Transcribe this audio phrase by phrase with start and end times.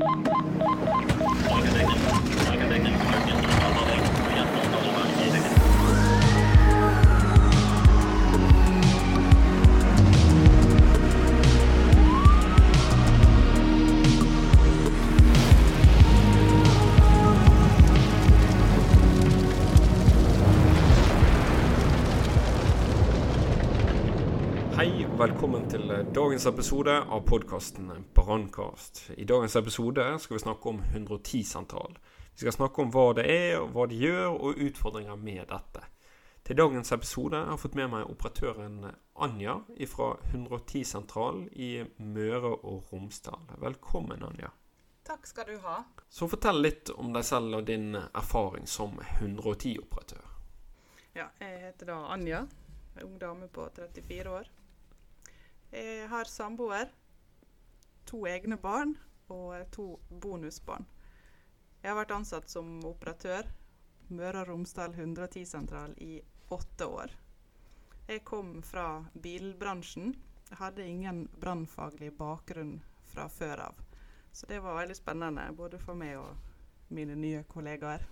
[0.00, 0.59] Ha ha ha!
[26.14, 29.10] Dagens episode av podkasten Brannkast.
[29.16, 31.98] I dagens episode skal vi snakke om 110-sentral.
[32.32, 35.84] Vi skal snakke om hva det er, hva de gjør, og utfordringer med dette.
[36.42, 38.80] Til dagens episode har jeg fått med meg operatøren
[39.22, 39.60] Anja
[39.92, 43.46] fra 110-sentral i Møre og Romsdal.
[43.62, 44.50] Velkommen, Anja.
[45.06, 45.82] Takk skal du ha.
[46.10, 50.26] Så fortell litt om deg selv og din erfaring som 110-operatør.
[51.14, 52.48] Ja, jeg heter da Anja.
[52.96, 54.56] En ung dame på 34 år.
[55.70, 56.90] Jeg har samboer,
[58.06, 58.96] to egne barn
[59.30, 60.86] og to bonusbarn.
[61.82, 63.46] Jeg har vært ansatt som operatør
[64.10, 66.18] Møre og Romsdal 110-sentral i
[66.50, 67.14] åtte år.
[68.10, 70.16] Jeg kom fra bilbransjen.
[70.50, 73.78] Jeg hadde ingen brannfaglig bakgrunn fra før av.
[74.32, 78.02] Så det var veldig spennende både for meg og mine nye kollegaer.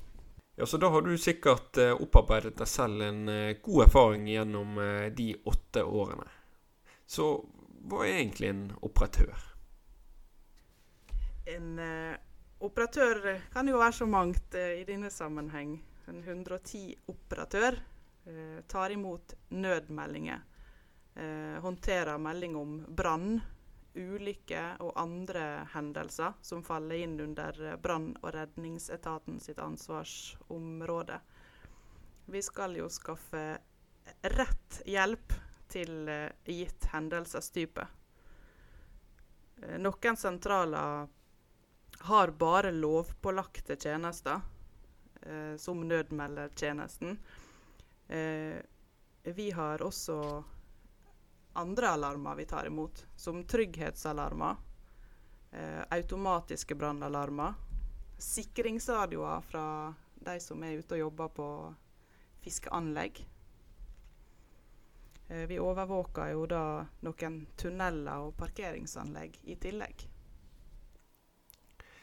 [0.55, 4.79] Ja, Så da har du sikkert eh, opparbeidet deg selv en eh, god erfaring gjennom
[4.83, 6.27] eh, de åtte årene.
[7.07, 7.29] Så
[7.87, 9.45] hva er egentlig en operatør?
[11.49, 12.17] En eh,
[12.65, 15.79] operatør kan jo være så mangt eh, i denne sammenheng.
[16.09, 20.43] En 110-operatør eh, tar imot nødmeldinger.
[21.19, 23.41] Eh, håndterer melding om brann,
[23.99, 31.19] ulykke og andre hendelser som faller inn under eh, brann- og redningsetaten sitt ansvarsområde.
[32.29, 33.45] Vi skal jo skaffe
[34.23, 35.33] rett hjelp
[35.69, 37.87] til eh, gitt hendelsestype.
[39.63, 41.09] Eh, Noen sentraler
[42.09, 44.41] har bare lovpålagte tjenester,
[45.23, 47.19] eh, som nødmeldertjenesten.
[48.09, 48.57] Eh,
[49.23, 50.45] vi har også
[51.59, 54.57] andre alarmer vi tar imot, som trygghetsalarmer,
[55.51, 57.55] eh, automatiske brannalarmer,
[58.19, 61.49] sikringsradioer fra de som er ute og jobber på
[62.43, 63.25] fiskeanlegg.
[65.29, 66.63] Eh, Vi overvåker jo da
[67.05, 70.09] noen tunneler og parkeringsanlegg i tillegg.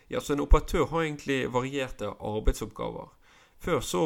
[0.07, 3.09] Ja, så En operatør har egentlig varierte arbeidsoppgaver.
[3.57, 4.01] Før så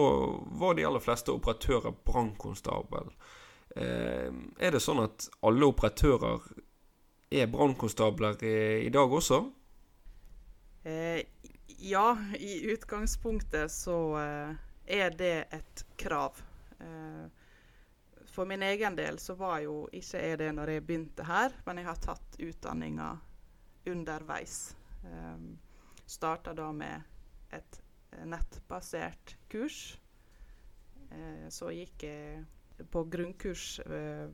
[0.59, 3.11] var de aller fleste operatører brannkonstabel.
[3.75, 6.39] Eh, er det sånn at alle operatører
[7.31, 8.55] er brannkonstabler i,
[8.87, 9.41] i dag også?
[10.83, 11.25] Eh,
[11.79, 14.55] ja, i utgangspunktet så eh,
[14.85, 16.39] er det et krav.
[16.79, 17.27] Eh,
[18.31, 21.81] for min egen del så var jo ikke jeg det når jeg begynte her, men
[21.81, 23.09] jeg har tatt utdanninga
[23.89, 24.75] underveis.
[25.03, 25.57] Um,
[26.09, 27.01] Starta da med
[27.53, 27.81] et
[28.11, 29.99] eh, nettbasert kurs.
[31.11, 34.25] Uh, så gikk jeg på grunnkurs uh,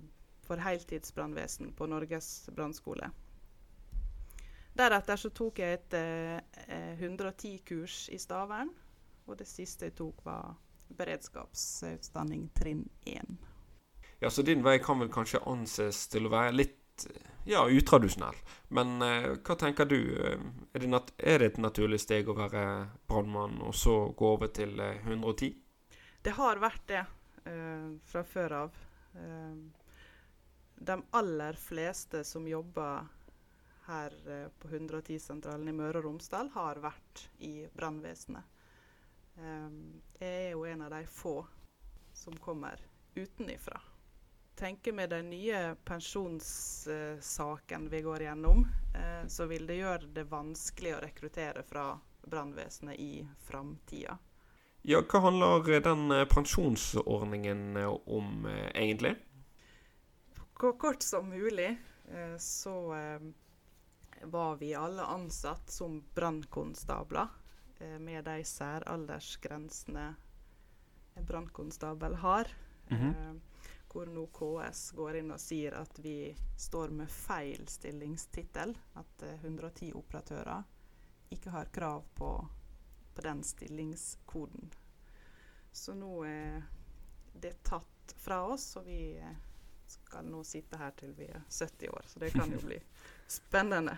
[0.48, 3.10] for heltidsbrannvesen på Norges brannskole.
[4.76, 8.72] Deretter så tok jeg et uh, 110-kurs i Stavern,
[9.28, 10.56] og det siste jeg tok var
[10.96, 13.36] beredskapsutdanning trinn 1.
[14.26, 17.04] Ja, Så din vei kan vel kanskje anses til å være litt
[17.46, 18.40] ja, utradisjonell.
[18.74, 20.00] Men eh, hva tenker du?
[20.18, 20.40] Eh,
[20.74, 22.64] Er det, er det et naturlig steg å være
[23.06, 25.54] brannmann, og så gå over til eh, 110?
[26.26, 27.04] Det har vært det
[27.46, 28.82] eh, fra før av.
[29.14, 29.62] Eh,
[30.90, 33.06] de aller fleste som jobber
[33.86, 38.58] her eh, på 110-sentralen i Møre og Romsdal, har vært i brannvesenet.
[39.38, 39.82] Eh,
[40.18, 41.44] jeg er jo en av de få
[42.26, 42.82] som kommer
[43.16, 43.78] utenifra.
[44.56, 50.96] Tenker med den nye pensjonssaken vi går gjennom, eh, så vil det gjøre det vanskelig
[50.96, 54.18] å rekruttere fra brannvesenet i framtida.
[54.82, 59.16] Ja, hva handler den eh, pensjonsordningen eh, om, egentlig?
[60.60, 61.78] Så kort som mulig
[62.40, 62.96] så
[64.22, 67.28] var vi alle ansatt som brannkonstabler
[68.00, 70.16] med de særaldersgrensene
[71.16, 72.48] en brannkonstabel har.
[72.90, 73.10] Mhm.
[73.10, 73.34] eh,
[73.96, 78.74] hvor nå KS går inn og sier at vi står med feil stillingstittel.
[79.00, 80.66] At eh, 110 operatører
[81.32, 82.32] ikke har krav på,
[83.16, 84.68] på den stillingskoden.
[85.72, 86.66] Så nå er
[87.40, 89.40] det tatt fra oss, og vi eh,
[89.88, 92.04] skal nå sitte her til vi er 70 år.
[92.12, 92.82] Så det kan jo bli
[93.40, 93.96] spennende.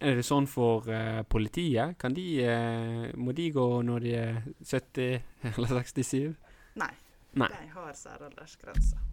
[0.00, 1.96] Er det sånn for uh, politiet?
[2.00, 5.16] Kan de, uh, må de gå når de er 70
[5.54, 6.36] eller 67?
[6.80, 6.92] Nei,
[7.40, 7.48] Nei.
[7.56, 9.09] de har særaldersgrense.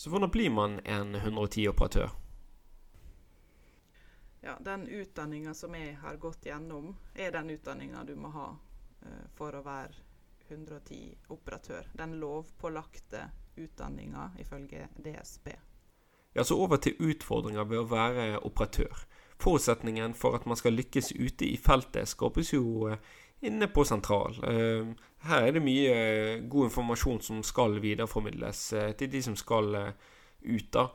[0.00, 2.10] Så hvordan blir man en 110-operatør?
[4.40, 9.26] Ja, den utdanninga som jeg har gått gjennom, er den utdanninga du må ha uh,
[9.36, 9.92] for å være
[10.48, 11.90] 110-operatør.
[12.00, 13.26] Den lovpålagte
[13.60, 15.52] utdanninga ifølge DSB.
[16.32, 19.04] Ja, så over til utfordringer ved å være operatør.
[19.36, 23.04] Forutsetningen for at man skal lykkes ute i feltet, skapes jo eh,
[23.40, 24.36] inne på sentral.
[24.44, 24.90] Eh,
[25.28, 28.62] her er det mye eh, god informasjon som skal videreformidles
[28.98, 29.74] til de som skal
[30.40, 30.72] ut.
[30.72, 30.88] da.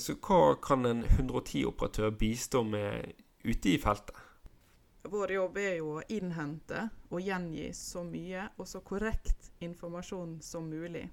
[0.00, 3.12] Så hva kan en 110-operatør bistå med
[3.44, 4.16] ute i feltet?
[5.06, 10.66] Vår jobb er jo å innhente og gjengi så mye og så korrekt informasjon som
[10.66, 11.04] mulig.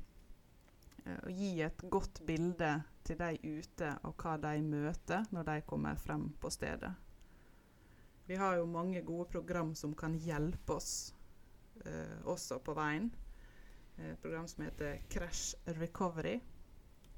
[1.28, 2.72] Og gi et godt bilde
[3.04, 6.94] til de ute, og hva de møter når de kommer frem på stedet.
[8.26, 11.14] Vi har jo mange gode program som kan hjelpe oss
[11.86, 13.10] eh, også på veien.
[13.98, 16.40] Et program som heter Crash Recovery.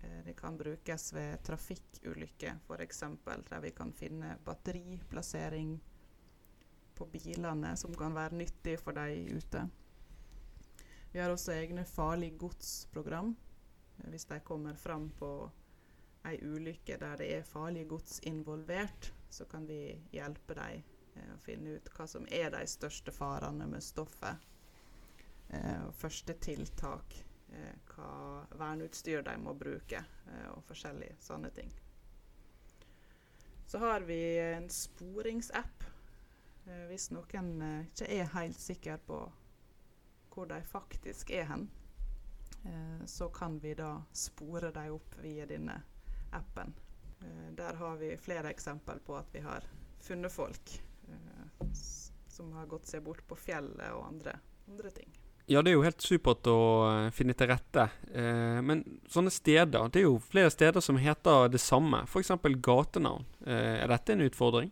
[0.01, 3.03] Eh, det kan brukes ved trafikkulykker, f.eks.
[3.49, 5.77] Der vi kan finne batteriplassering
[6.95, 9.67] på bilene, som kan være nyttig for de ute.
[11.11, 13.35] Vi har også egne farlig gods-program.
[13.99, 15.31] Eh, hvis de kommer fram på
[16.25, 20.94] ei ulykke der det er farlig gods involvert, så kan vi hjelpe dem eh,
[21.33, 24.41] å finne ut hva som er de største farene med stoffet.
[25.49, 27.15] Eh, første tiltak,
[27.53, 31.71] eh, hva verneutstyr de må bruke, eh, og forskjellige sånne ting.
[33.65, 35.83] Så har vi en sporingsapp.
[36.67, 39.23] Eh, hvis noen eh, ikke er helt sikker på
[40.35, 41.69] hvor de faktisk er hen,
[43.05, 45.77] så kan vi da spore dem opp via denne
[46.35, 46.73] appen.
[47.21, 49.63] Eh, der har vi flere eksempel på at vi har
[49.99, 50.94] funnet folk eh,
[52.35, 55.11] som har gått seg bort på fjellet og andre, andre ting.
[55.45, 56.59] Ja, det er jo helt supert å
[56.89, 57.83] eh, finne til rette.
[58.09, 58.81] Eh, men
[59.11, 62.33] sånne steder Det er jo flere steder som heter det samme, f.eks.
[62.65, 63.27] gatenavn.
[63.45, 64.71] Eh, er dette en utfordring?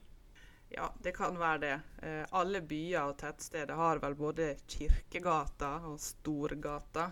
[0.73, 1.75] Ja, det kan være det.
[2.01, 7.11] Eh, alle byer og tettsteder har vel både Kirkegata og Storgata.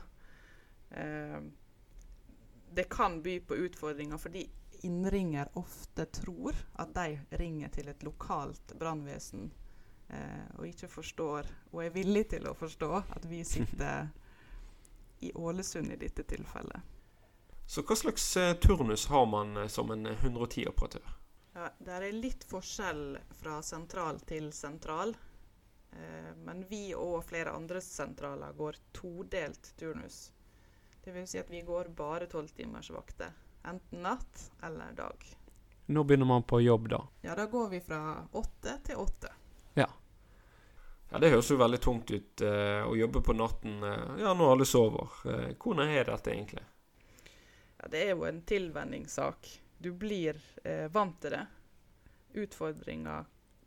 [0.89, 1.37] Eh,
[2.73, 4.47] det kan by på utfordringer fordi
[4.85, 9.51] innringer ofte tror at de ringer til et lokalt brannvesen,
[10.09, 14.09] eh, og ikke forstår, og er villig til å forstå, at vi sitter
[15.21, 16.81] i Ålesund i dette tilfellet.
[17.71, 21.13] Så hva slags eh, turnus har man eh, som en 110-operatør?
[21.53, 25.13] Ja, Det er litt forskjell fra sentral til sentral.
[25.91, 30.31] Eh, men vi og flere andre sentraler går todelt turnus.
[31.03, 33.31] Det vil si at vi går bare tolvtimersvakter.
[33.63, 35.25] Enten natt eller dag.
[35.85, 37.01] Når begynner man på jobb, da?
[37.21, 39.31] Ja, Da går vi fra åtte til åtte.
[39.73, 39.87] Ja.
[41.09, 44.51] Ja, Det høres jo veldig tungt ut eh, å jobbe på natten eh, ja, når
[44.55, 45.09] alle sover.
[45.25, 46.63] Eh, hvordan er dette egentlig?
[47.77, 49.49] Ja, Det er jo en tilvenningssak.
[49.77, 51.45] Du blir eh, vant til det.
[52.41, 53.25] Utfordringa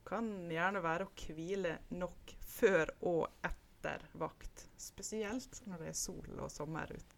[0.09, 4.69] kan gjerne være å hvile nok før og etter vakt.
[4.81, 7.14] Spesielt når det er sol og sommer ute.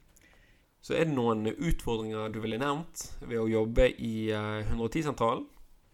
[0.86, 5.42] Så er det noen utfordringer du ville nevnt ved å jobbe i 110-sentralen?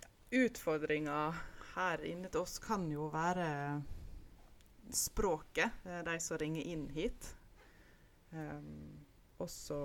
[0.05, 1.39] Eh, utfordringer
[1.71, 3.47] her inne til oss kan jo være
[4.93, 7.31] språket, eh, de som ringer inn hit.
[8.37, 9.01] Um,
[9.41, 9.81] også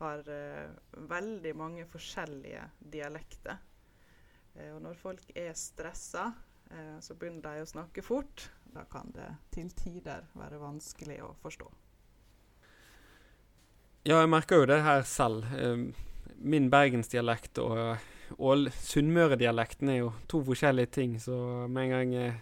[0.00, 0.72] har uh,
[1.12, 3.60] veldig mange forskjellige dialekter.
[4.72, 6.30] Og når folk er stressa,
[7.04, 8.48] så begynner de å snakke fort.
[8.72, 11.68] Da kan det til tider være vanskelig å forstå.
[14.06, 15.48] Ja, jeg merker jo det her selv.
[15.58, 15.88] Ehm,
[16.38, 17.96] min bergensdialekt og,
[18.86, 22.36] sunnmøredialekten er jo to forskjellige ting, så med en gang eh,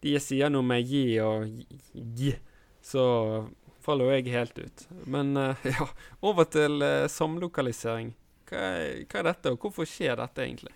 [0.00, 1.44] de sier noe med gi og
[1.92, 2.30] gi,
[2.80, 3.04] så
[3.84, 4.86] faller jo jeg helt ut.
[5.12, 5.90] Men eh, ja,
[6.24, 8.14] over til uh, samlokalisering.
[8.48, 10.72] Hva er, hva er, dette, og hvorfor skjer dette egentlig?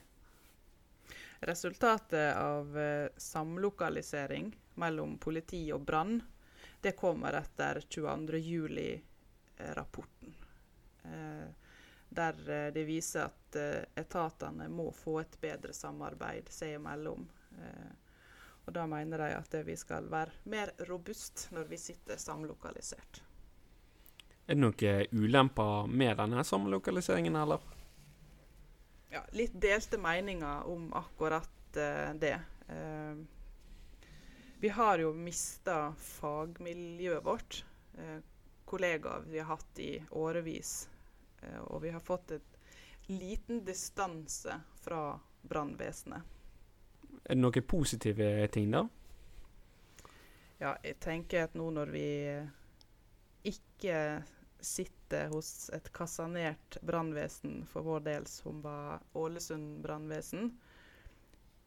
[1.48, 2.76] Resultatet av
[3.16, 6.20] samlokalisering mellom politi og brann,
[6.84, 8.44] det kommer etter 22.
[8.44, 8.88] juli
[9.56, 10.34] rapporten.
[11.04, 11.48] Eh,
[12.08, 17.28] der eh, det viser at eh, etatene må få et bedre samarbeid seg imellom.
[18.64, 23.20] Og da mener de at vi skal være mer robust når vi sitter samlokalisert.
[24.46, 27.62] Er det noen ulemper med denne samlokaliseringen, eller?
[29.12, 32.34] Ja, litt delte meninger om akkurat uh, det.
[32.66, 33.20] Uh,
[34.60, 37.60] vi har jo mista fagmiljøet vårt.
[37.94, 38.18] Uh,
[38.74, 40.88] kollegaer vi har hatt i årevis.
[41.42, 42.58] Eh, og vi har fått et
[43.06, 46.22] liten distanse fra brannvesenet.
[47.24, 48.82] Er det noen positive ting, da?
[50.58, 52.10] Ja, jeg tenker at nå når vi
[53.46, 53.96] ikke
[54.58, 60.50] sitter hos et kassanert brannvesen for vår del, som var Ålesund brannvesen,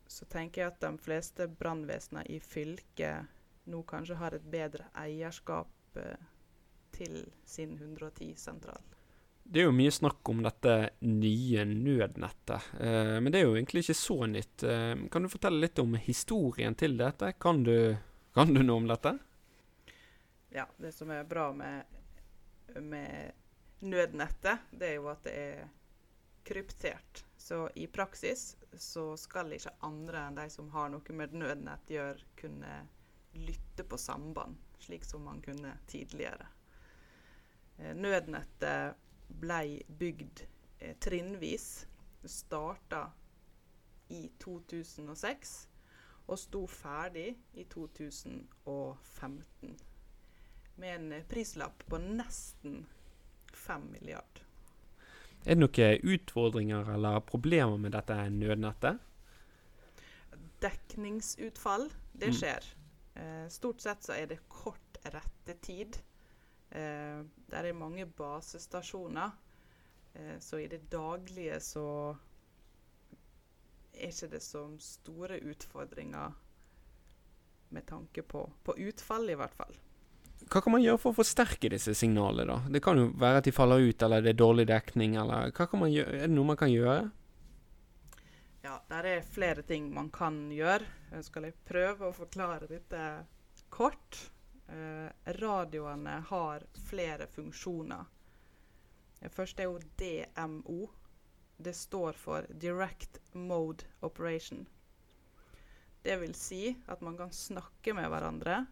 [0.08, 3.32] så tenker jeg at de fleste brannvesener i fylket
[3.72, 6.28] nå kanskje har et bedre eierskap eh,
[6.91, 8.82] til sin 110-sentral.
[9.50, 10.74] Det er jo mye snakk om dette
[11.08, 14.63] nye nødnettet, eh, men det er jo egentlig ikke så nytt.
[14.67, 17.32] Eh, kan du fortelle litt om historien til dette?
[17.39, 17.96] Kan du,
[18.36, 19.15] kan du noe om dette?
[20.51, 21.84] Ja, det som er bra med,
[22.75, 23.32] med
[23.79, 25.63] nødnettet, det er jo at det er
[26.48, 27.24] kryptert.
[27.38, 32.27] Så i praksis så skal ikke andre enn de som har noe med nødnett gjøre,
[32.36, 32.82] kunne
[33.38, 36.48] lytte på samband, slik som man kunne tidligere.
[37.79, 38.93] Eh, nødnettet
[39.41, 40.46] ble bygd
[40.79, 41.88] eh, trinnvis.
[42.22, 43.05] Det starta
[44.10, 45.69] i 2006
[46.27, 49.77] og sto ferdig i 2015
[50.77, 52.86] med en prislapp på nesten
[53.53, 54.41] 5 milliard.
[55.46, 59.00] Er det noen utfordringer eller problemer med dette nødnettet?
[60.62, 62.34] Dekningsutfall, det Mm.
[62.34, 62.74] skjer.
[63.15, 63.50] Mm.
[63.50, 65.98] stort sett så er det kort rettetid.
[66.77, 67.19] Eh,
[67.50, 69.34] der er mange basestasjoner.
[70.13, 71.88] Eh, så i det daglige så
[73.98, 76.36] er ikke det så store utfordringer
[77.74, 79.75] med tanke på, på utfall, i hvert fall.
[80.48, 82.72] Hva kan man gjøre for å forsterke disse signalene, da?
[82.72, 85.50] Det kan jo være at de faller ut, eller det er dårlig dekning, eller?
[85.50, 87.10] Er det noe man kan gjøre?
[88.63, 90.86] Ja, der er flere ting man kan gjøre.
[91.12, 93.03] Jeg skal jeg prøve å forklare dette
[93.74, 94.22] kort.
[94.67, 98.05] Eh, radioene har flere funksjoner.
[99.19, 100.88] Det første er jo DMO.
[101.57, 104.67] Det står for Direct Mode Operation.
[106.03, 108.65] Det vil si at man kan snakke med hverandre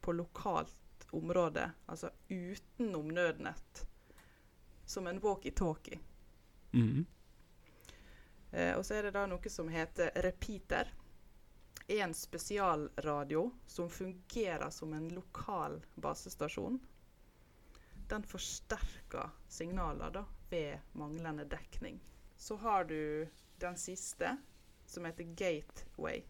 [0.00, 3.86] på lokalt område, altså utenom nødnett,
[4.86, 6.00] som en walkietalkie.
[6.72, 7.06] Mhm.
[8.52, 10.90] Eh, og så er det da noe som heter repeater.
[11.92, 16.78] En spesialradio som fungerer som en lokal basestasjon.
[18.08, 22.00] Den forsterker signaler da, ved manglende dekning.
[22.36, 24.36] Så har du den siste,
[24.86, 26.24] som heter gateway.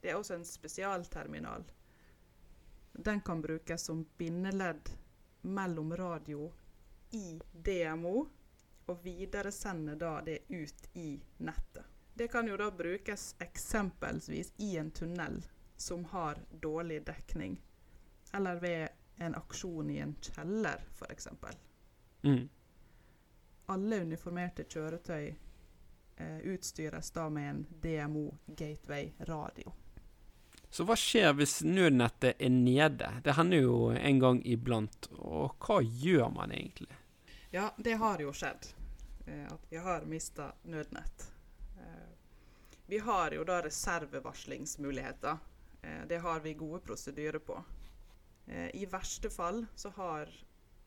[0.00, 1.64] Det er også en spesialterminal.
[2.92, 4.90] Den kan brukes som bindeledd
[5.42, 6.52] mellom radio
[7.10, 8.24] i DMO
[8.86, 11.95] og videresende da det ut i nettet.
[12.16, 15.42] Det kan jo da brukes eksempelsvis i en tunnel
[15.76, 17.62] som har dårlig dekning,
[18.32, 21.28] eller ved en aksjon i en kjeller f.eks.
[22.22, 22.48] Mm.
[23.66, 25.26] Alle uniformerte kjøretøy
[26.16, 29.72] eh, utstyres da med en DMO Gateway radio.
[30.70, 33.12] Så hva skjer hvis nødnettet er nede?
[33.24, 35.12] Det hender jo en gang iblant.
[35.18, 36.96] Og hva gjør man egentlig?
[37.52, 38.72] Ja, det har jo skjedd.
[39.26, 41.32] Eh, at vi har mista nødnett.
[42.86, 45.38] Eh, vi har jo da reservevarslingsmuligheter.
[45.82, 47.64] Eh, det har vi gode prosedyrer på.
[48.46, 50.28] Eh, I verste fall så har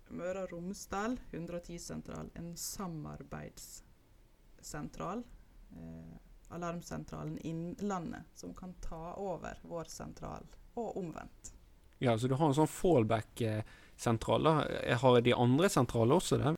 [0.09, 5.23] Møre og Romsdal 110-sentral en samarbeidssentral.
[5.71, 6.17] Eh,
[6.49, 11.53] alarmsentralen Innlandet, som kan ta over vår sentral, og omvendt.
[11.99, 14.43] Ja, så du har en sånn fallback-sentral.
[14.43, 14.67] da.
[14.95, 16.55] Har de andre sentraler også det?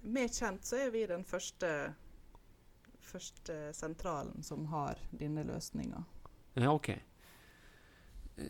[0.00, 1.94] Mer kjent så er vi den første,
[3.14, 6.04] første sentralen som har denne løsninga.
[6.58, 6.90] Ja, OK.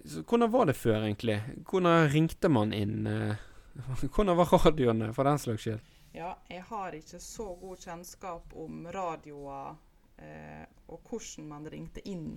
[0.04, 1.38] Så hvordan var det før, egentlig?
[1.68, 3.06] Hvordan ringte man inn?
[3.06, 3.36] eh,
[4.14, 5.80] Hvordan var radioene, for den slags skyld?
[6.14, 9.74] Ja, jeg har ikke så god kjennskap om radioer
[10.22, 12.36] eh, og hvordan man ringte inn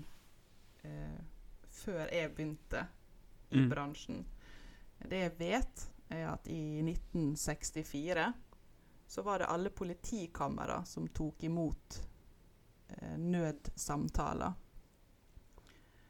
[0.83, 1.19] eh,
[1.69, 2.87] før jeg begynte
[3.49, 3.69] i Mm.
[3.71, 4.25] bransjen.
[5.07, 8.33] Det jeg vet, er at i 1964
[9.07, 12.16] så var det alle politikamera som tok imot eh,
[13.17, 14.53] nødsamtaler.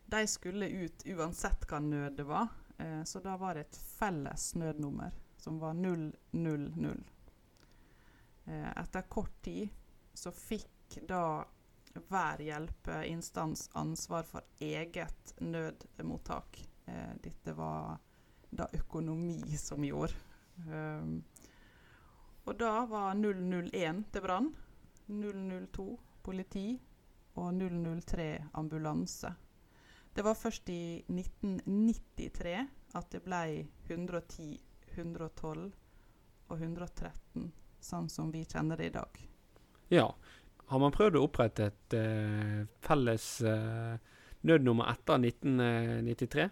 [0.10, 4.56] De skulle ut uansett hva nød det var, eh, så da var det et felles
[4.56, 5.74] nødnummer som var
[6.32, 7.04] 000.
[8.46, 9.68] Eh, etter kort tid
[10.14, 11.44] så fikk da
[12.08, 16.64] hver hjelpeinstans ansvar for eget nødmottak.
[16.86, 18.00] Eh, dette var
[18.50, 20.16] da økonomi som gjorde.
[22.48, 24.54] Og da var 001 til brann,
[25.08, 26.68] 002 politi
[27.40, 28.28] og 003
[28.60, 29.32] ambulanse.
[30.14, 32.56] Det var først i 1993
[32.98, 33.42] at det ble
[33.88, 34.58] 110,
[34.96, 35.68] 112
[36.48, 39.20] og 113, sånn som vi kjenner det i dag.
[39.94, 40.08] Ja.
[40.68, 43.94] Har man prøvd å opprette et eh, felles eh,
[44.50, 46.48] nødnummer etter 1993?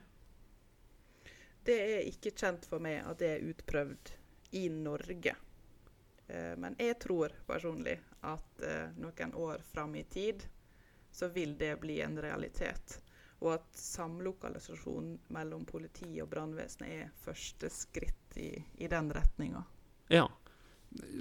[1.65, 4.13] Det er ikke kjent for meg at det er utprøvd
[4.55, 5.35] i Norge.
[6.27, 10.45] Eh, men jeg tror personlig at eh, noen år fram i tid
[11.11, 13.01] så vil det bli en realitet.
[13.39, 19.63] Og at samlokalisasjon mellom politi og brannvesenet er første skritt i, i den retninga.
[20.11, 20.25] Ja.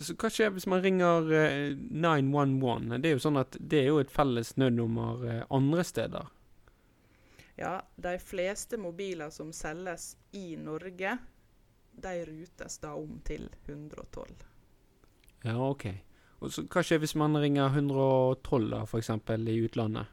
[0.01, 2.99] Så hva skjer hvis man ringer eh, 911?
[3.03, 6.33] Det er jo sånn at det er jo et felles nødnummer eh, andre steder.
[7.59, 11.19] Ja, de fleste mobiler som selges i Norge,
[11.95, 14.54] de rutes da om til 112.
[15.45, 15.87] Ja, OK.
[16.41, 19.11] Og så hva skjer hvis man ringer 112, da, f.eks.
[19.53, 20.13] i utlandet?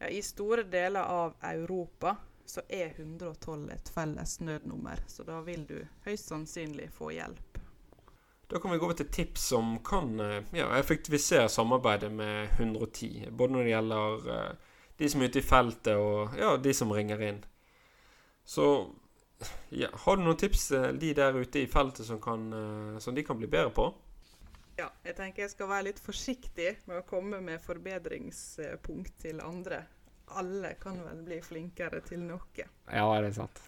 [0.00, 2.16] Ja, I store deler av Europa
[2.48, 5.76] så er 112 et felles nødnummer, så da vil du
[6.06, 7.60] høyst sannsynlig få hjelp.
[8.50, 13.28] Da kan vi gå over til tips som kan eh, ja, effektivisere samarbeidet med 110.
[13.30, 16.90] Både når det gjelder uh, de som er ute i feltet, og ja, de som
[16.90, 17.38] ringer inn.
[18.44, 18.66] Så
[19.82, 23.16] ja, har du noen tips til de der ute i feltet som, kan, uh, som
[23.16, 23.88] de kan bli bedre på?
[24.80, 29.82] Ja, jeg tenker jeg skal være litt forsiktig med å komme med forbedringspunkt til andre.
[30.40, 32.64] Alle kan vel bli flinkere til noe.
[32.86, 33.60] Ja, er det sant?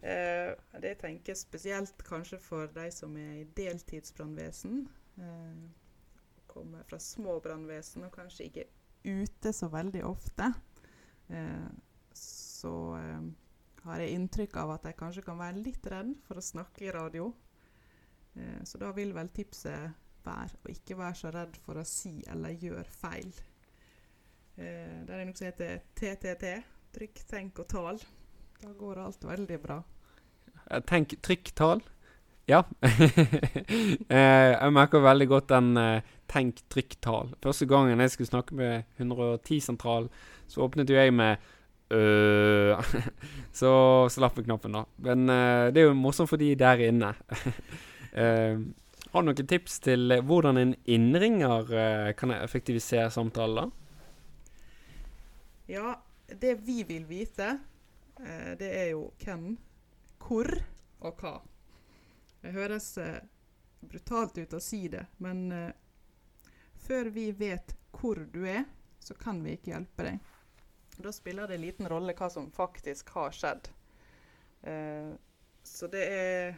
[0.00, 4.86] Eh, det tenker jeg spesielt kanskje for de som er i deltidsbrannvesen.
[5.18, 5.66] Eh,
[6.48, 8.68] kommer fra små brannvesen og kanskje ikke
[9.04, 10.52] ute så veldig ofte.
[11.28, 11.68] Eh,
[12.14, 13.28] så eh,
[13.84, 16.94] har jeg inntrykk av at de kanskje kan være litt redd for å snakke i
[16.94, 17.30] radio.
[18.34, 19.94] Eh, så da vil vel tipset
[20.26, 23.30] være å ikke være så redd for å si eller gjøre feil.
[24.58, 26.56] Eh, det er noe som heter TTT.
[26.98, 28.00] Trykk, tenk og tal.
[28.58, 29.78] Da går alt veldig bra.
[30.66, 31.84] Eh, Tenk trykk-tal.
[32.48, 32.64] Ja.
[34.08, 35.76] Eh, jeg merker veldig godt den
[36.30, 37.34] tenk trykk-tal.
[37.44, 40.08] Første gangen jeg skulle snakke med 110-sentral,
[40.48, 41.44] så åpnet jo jeg med
[41.90, 42.90] øh,
[43.60, 43.70] Så
[44.10, 44.84] slapp vi knappen, da.
[44.96, 47.14] Men uh, det er jo morsomt for de der inne.
[48.12, 48.60] uh,
[49.12, 53.70] har du noen tips til eh, hvordan en innringer eh, kan effektivisere samtaler?
[55.68, 55.96] Ja,
[56.28, 57.58] det vi vil vite,
[58.20, 59.56] eh, det er jo hvem,
[60.20, 60.52] hvor
[61.00, 61.34] og hva.
[62.42, 63.20] Det høres eh,
[63.80, 65.72] brutalt ut å si det, men eh,
[66.76, 68.66] før vi vet hvor du er,
[69.00, 70.34] så kan vi ikke hjelpe deg.
[70.98, 73.68] Da spiller det liten rolle hva som faktisk har skjedd.
[74.66, 75.12] Eh,
[75.62, 76.56] så det er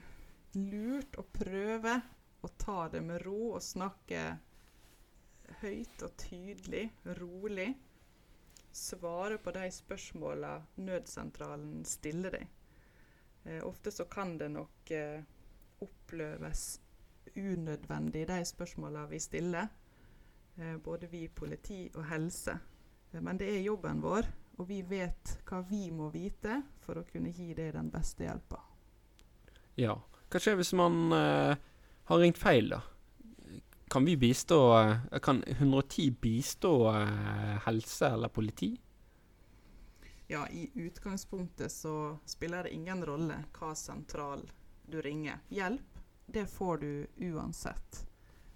[0.57, 1.99] lurt å prøve
[2.41, 4.23] å ta det med ro og snakke
[5.61, 6.87] høyt og tydelig,
[7.19, 7.69] rolig.
[8.73, 12.49] Svare på de spørsmåla nødsentralen stiller deg.
[13.45, 15.21] Eh, ofte så kan det nok eh,
[15.85, 16.81] oppleves
[17.35, 19.69] unødvendig, de spørsmåla vi stiller.
[20.57, 22.59] Eh, både vi politi og helse.
[23.19, 24.29] Men det er jobben vår,
[24.61, 28.61] og vi vet hva vi må vite for å kunne gi deg den beste hjelpa.
[29.81, 29.97] Ja.
[30.31, 31.57] Hva skjer hvis man uh,
[32.11, 32.83] har ringt feil, da?
[33.91, 38.71] Kan vi bistå uh, Kan 110 bistå uh, helse eller politi?
[40.31, 44.45] Ja, i utgangspunktet så spiller det ingen rolle hva sentral
[44.87, 45.41] du ringer.
[45.49, 48.05] Hjelp, det får du uansett.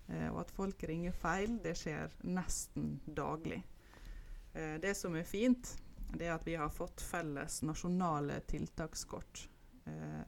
[0.06, 3.58] Eh, og at folk ringer feil, det skjer nesten daglig.
[4.54, 5.76] Eh, det som er fint,
[6.14, 9.48] det er at vi har fått felles nasjonale tiltakskort.
[9.84, 10.22] Eh,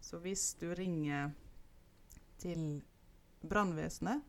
[0.00, 1.32] så hvis du ringer
[2.42, 2.82] til
[3.40, 4.20] brannvesenet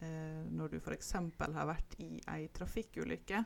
[0.00, 1.12] eh, når du f.eks.
[1.12, 3.44] har vært i ei trafikkulykke,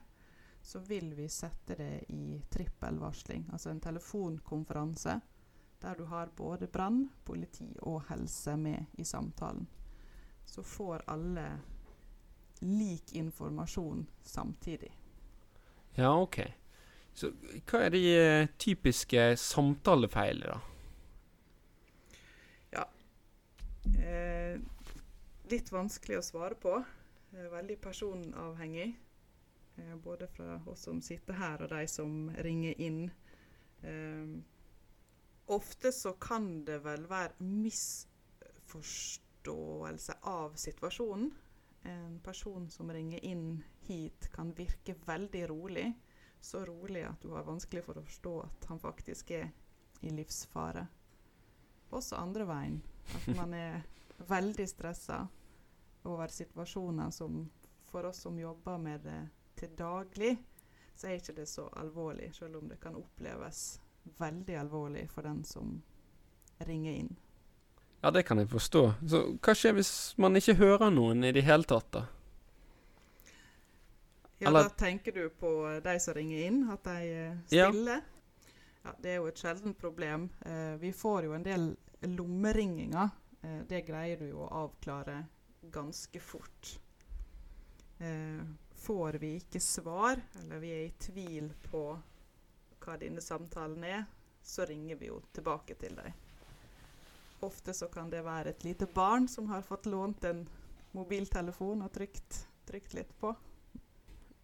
[0.62, 5.18] så vil vi sette det i trippelvarsling, altså en telefonkonferanse
[5.80, 9.66] der du har både brann, politi og helse med i samtalen.
[10.44, 11.46] Så får alle
[12.60, 14.99] lik informasjon samtidig.
[16.00, 16.40] Ja, OK.
[17.14, 17.28] Så
[17.68, 20.60] hva er de eh, typiske samtalefeilene, da?
[23.98, 24.60] Eh,
[25.50, 26.84] litt vanskelig å svare på.
[27.32, 28.96] Eh, veldig personavhengig.
[29.76, 33.10] Eh, både fra oss som sitter her, og de som ringer inn.
[33.82, 34.26] Eh,
[35.46, 41.32] ofte så kan det vel være misforståelse av situasjonen.
[41.82, 45.88] En person som ringer inn hit, kan virke veldig rolig.
[46.40, 49.50] Så rolig at du har vanskelig for å forstå at han faktisk er
[50.00, 50.86] i livsfare.
[51.90, 52.80] Også andre veien.
[53.18, 53.82] At man er
[54.30, 55.26] veldig stressa
[56.08, 57.42] over situasjoner som
[57.90, 59.20] for oss som jobber med det
[59.58, 60.36] til daglig,
[60.96, 63.80] så er ikke det så alvorlig, selv om det kan oppleves
[64.20, 65.82] veldig alvorlig for den som
[66.58, 67.16] ringer inn.
[68.00, 68.82] Ja, det kan jeg forstå.
[69.08, 72.06] Så hva skjer hvis man ikke hører noen i det hele tatt, da?
[74.40, 75.50] Ja, Eller- Da tenker du på
[75.84, 78.00] de som ringer inn, at de stiller.
[78.00, 78.00] Ja.
[78.84, 78.92] Ja.
[79.02, 80.30] Det er jo et sjeldent problem.
[80.46, 83.10] Eh, vi får jo en del lommeringinger.
[83.42, 85.26] Eh, det greier du jo å avklare
[85.70, 86.78] ganske fort.
[88.00, 88.40] Eh,
[88.80, 91.82] får vi ikke svar, eller vi er i tvil på
[92.80, 94.06] hva denne samtalen er,
[94.42, 96.12] så ringer vi jo tilbake til deg.
[97.42, 100.46] Ofte så kan det være et lite barn som har fått lånt en
[100.94, 103.34] mobiltelefon og trykt, trykt litt på.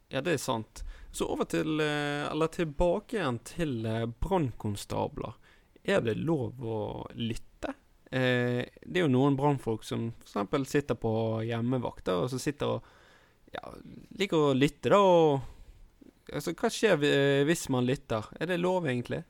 [0.09, 0.85] Ja, det er sant.
[1.11, 5.35] Så over til, eh, eller tilbake igjen til eh, brannkonstabler.
[5.87, 6.81] Er det lov å
[7.14, 7.75] lytte?
[8.11, 10.71] Eh, det er jo noen brannfolk som f.eks.
[10.71, 11.12] sitter på
[11.47, 12.92] hjemmevakt, og så sitter og
[13.55, 13.73] ja,
[14.19, 15.01] liker å lytte, da.
[15.01, 15.40] Og
[16.33, 18.29] altså, hva skjer eh, hvis man lytter?
[18.38, 19.23] Er det lov, egentlig?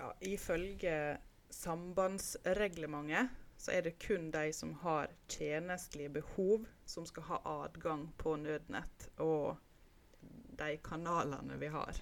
[0.00, 1.18] Ja, ifølge
[1.52, 8.36] sambandsreglementet så er det kun de som har tjenestelige behov, som skal ha adgang på
[8.36, 9.56] nødnett og
[10.58, 11.98] de kanalene vi har.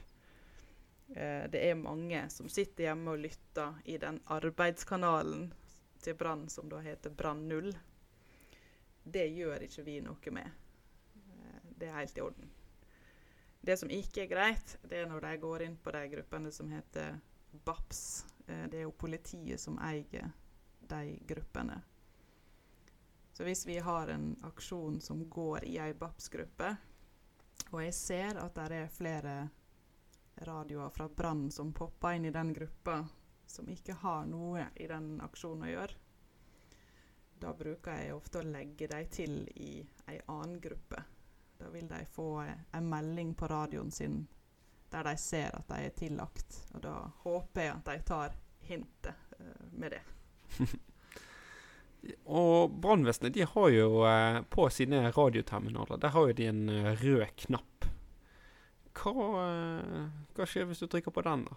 [1.09, 5.47] Eh, det er mange som sitter hjemme og lytter i den arbeidskanalen
[6.05, 7.73] til Brann som da heter Brann 0.
[9.05, 10.53] Det gjør ikke vi noe med.
[11.17, 12.53] Eh, det er helt i orden.
[13.65, 16.69] Det som ikke er greit, det er når de går inn på de gruppene som
[16.77, 17.17] heter
[17.65, 18.27] BAPS.
[18.49, 20.35] Eh, det er jo politiet som eier
[20.89, 21.81] de gruppene.
[23.33, 26.77] Så hvis vi har en aksjon som går i ei BAPS-gruppe,
[27.71, 29.35] og jeg ser at det er flere
[30.47, 33.01] radioer fra Brann som popper inn i den gruppa
[33.47, 35.99] som ikke har noe i den aksjonen å gjøre,
[37.41, 39.73] da bruker jeg ofte å legge dem til i
[40.09, 41.03] ei annen gruppe.
[41.59, 44.23] Da vil de få en melding på radioen sin
[44.95, 46.61] der de ser at de er tillagt.
[46.75, 46.95] Og da
[47.25, 48.37] håper jeg at de tar
[48.69, 50.03] hintet uh, med det.
[52.41, 56.91] og brannvesenet de har jo eh, på sine radioterminaler der har jo de en uh,
[57.01, 57.89] rød knapp.
[58.95, 59.13] Hva,
[60.37, 61.57] hva, skjer hvis du trykker på den, da?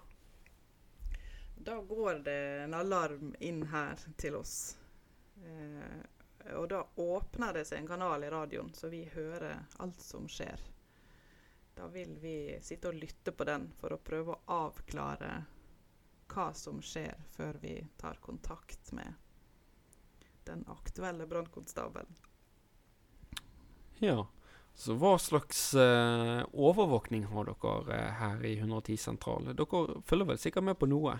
[1.67, 4.55] Da går det en alarm inn her til oss.
[6.55, 10.63] og da åpner det seg en kanal i radioen, så vi hører alt som skjer.
[11.77, 15.43] Da vil vi sitte og lytte på den for å prøve å avklare
[16.31, 19.13] hva som skjer, før vi tar kontakt med
[20.47, 22.15] den aktuelle brannkonstabelen.
[23.99, 24.27] Ja,
[24.77, 29.49] så hva slags eh, overvåkning har dere eh, her i 110 sentral?
[29.57, 31.15] Dere følger vel sikkert med på noe?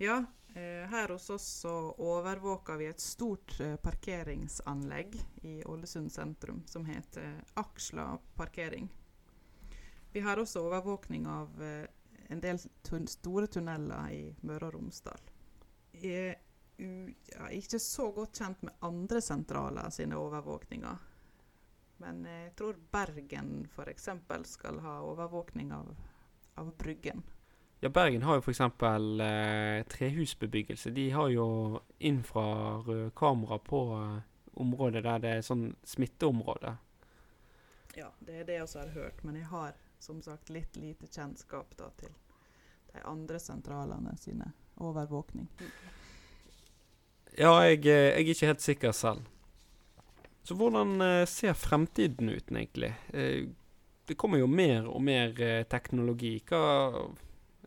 [0.00, 0.18] Ja,
[0.54, 5.16] eh, her hos oss så overvåker vi et stort eh, parkeringsanlegg
[5.48, 8.90] i Ålesund sentrum som heter Aksla parkering.
[10.12, 11.88] Vi har også overvåkning av eh,
[12.30, 15.30] en del tun store tunneler i Møre og Romsdal.
[16.00, 16.36] Jeg
[16.80, 21.06] er ikke så godt kjent med andre sentraler sine overvåkninger.
[22.00, 24.08] Men jeg tror Bergen f.eks.
[24.48, 25.90] skal ha overvåkning av,
[26.56, 27.22] av Bryggen.
[27.80, 28.60] Ja, Bergen har jo f.eks.
[28.60, 30.90] Eh, trehusbebyggelse.
[30.96, 33.10] De har jo infrarød
[33.64, 34.16] på eh,
[34.54, 36.76] området der det er sånn smitteområde.
[37.96, 39.24] Ja, det er det jeg også har hørt.
[39.24, 42.12] Men jeg har som sagt litt lite kjennskap da, til
[42.92, 45.48] de andre sentralene sine overvåkning.
[47.38, 49.26] Ja, jeg, eh, jeg, er ikke helt sikker selv.
[50.42, 52.94] Så hvordan eh, ser fremtiden ut, egentlig?
[53.12, 53.46] Eh,
[54.08, 55.36] det kommer jo mer og mer
[55.70, 56.40] teknologi.
[56.48, 57.04] Hva,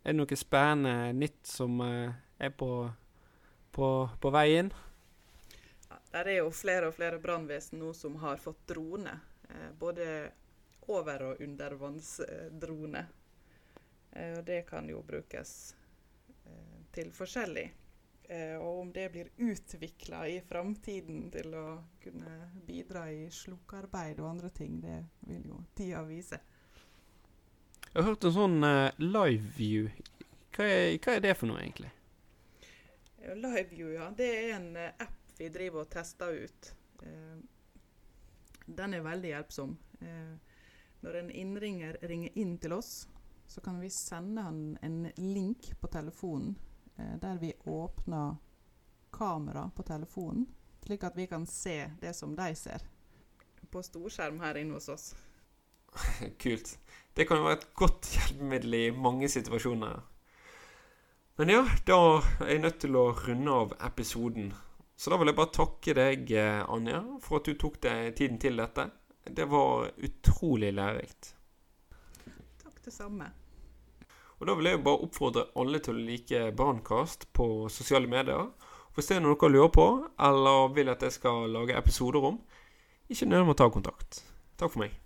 [0.04, 2.68] er det noe spennende nytt som er på,
[3.72, 4.74] på, på vei inn?
[5.88, 9.16] Ja, det er jo flere og flere brannvesen nå som har fått drone.
[9.80, 10.34] både
[10.88, 13.06] over- og undervannsdrone.
[14.12, 15.76] Eh, og det kan jo brukes
[16.46, 17.72] eh, til forskjellig.
[18.24, 21.68] Eh, og om det blir utvikla i framtiden til å
[22.04, 26.40] kunne bidra i slukkearbeid og andre ting, det vil jo tida vise.
[27.94, 29.90] Jeg har hørt en sånn uh, LiveView.
[30.56, 31.92] Hva er, hva er, det for noe, egentlig?
[33.22, 34.08] LiveView, ja.
[34.18, 36.72] Det er en uh, app vi driver og tester ut.
[37.04, 37.38] Uh,
[38.66, 39.76] den er veldig hjelpsom.
[40.02, 40.53] Uh,
[41.04, 43.08] når en innringer ringer inn til oss,
[43.48, 46.56] så kan vi sende han en link på telefonen
[46.96, 48.36] eh, der vi åpner
[49.14, 50.48] kamera på telefonen,
[50.86, 52.88] slik at vi kan se det som de ser.
[53.72, 55.12] På storskjerm her inne hos oss.
[56.42, 56.78] Kult.
[57.14, 60.00] Det kan jo være et godt hjelpemiddel i mange situasjoner.
[61.38, 62.00] Men ja, da
[62.46, 64.54] er jeg nødt til å runde av episoden.
[64.96, 68.40] Så da vil jeg bare takke deg, eh, Anja, for at du tok deg tiden
[68.40, 68.88] til dette.
[69.24, 71.36] Det var utrolig lærerikt.
[72.64, 73.30] Takk, det samme.
[74.40, 78.50] Og Da vil jeg jo bare oppfordre alle til å like Brannkast på sosiale medier.
[78.94, 79.88] Hvis det er noe dere lurer på,
[80.20, 82.42] eller vil at jeg skal lage episoder om,
[83.10, 84.20] ikke nøl med å ta kontakt.
[84.60, 85.03] Takk for meg.